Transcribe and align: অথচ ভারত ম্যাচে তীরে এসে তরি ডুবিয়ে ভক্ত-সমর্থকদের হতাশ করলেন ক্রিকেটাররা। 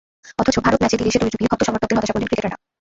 অথচ 0.41 0.55
ভারত 0.65 0.79
ম্যাচে 0.81 0.97
তীরে 0.99 1.09
এসে 1.11 1.19
তরি 1.21 1.31
ডুবিয়ে 1.33 1.51
ভক্ত-সমর্থকদের 1.51 1.97
হতাশ 1.97 2.11
করলেন 2.11 2.27
ক্রিকেটাররা। 2.29 2.57